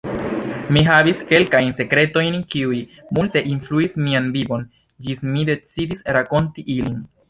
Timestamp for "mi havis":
0.77-1.19